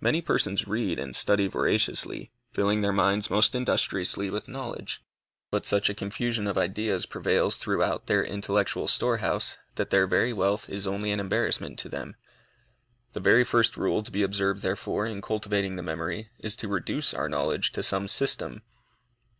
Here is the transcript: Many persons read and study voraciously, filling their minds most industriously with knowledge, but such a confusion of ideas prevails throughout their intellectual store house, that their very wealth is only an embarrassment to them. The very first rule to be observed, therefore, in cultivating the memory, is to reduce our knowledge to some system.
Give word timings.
Many 0.00 0.20
persons 0.20 0.66
read 0.66 0.98
and 0.98 1.14
study 1.14 1.46
voraciously, 1.46 2.32
filling 2.50 2.82
their 2.82 2.92
minds 2.92 3.30
most 3.30 3.54
industriously 3.54 4.28
with 4.28 4.48
knowledge, 4.48 5.00
but 5.52 5.64
such 5.64 5.88
a 5.88 5.94
confusion 5.94 6.48
of 6.48 6.58
ideas 6.58 7.06
prevails 7.06 7.56
throughout 7.56 8.08
their 8.08 8.24
intellectual 8.24 8.88
store 8.88 9.18
house, 9.18 9.56
that 9.76 9.90
their 9.90 10.08
very 10.08 10.32
wealth 10.32 10.68
is 10.68 10.88
only 10.88 11.12
an 11.12 11.20
embarrassment 11.20 11.78
to 11.78 11.88
them. 11.88 12.16
The 13.12 13.20
very 13.20 13.44
first 13.44 13.76
rule 13.76 14.02
to 14.02 14.10
be 14.10 14.24
observed, 14.24 14.62
therefore, 14.62 15.06
in 15.06 15.22
cultivating 15.22 15.76
the 15.76 15.84
memory, 15.84 16.30
is 16.40 16.56
to 16.56 16.66
reduce 16.66 17.14
our 17.14 17.28
knowledge 17.28 17.70
to 17.74 17.84
some 17.84 18.08
system. 18.08 18.62